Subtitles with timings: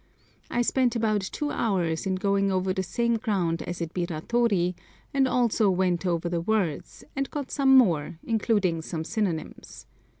[0.49, 4.73] I spent about two hours in going over the same ground as at Biratori,
[5.13, 9.85] and also went over the words, and got some more, including some synonyms.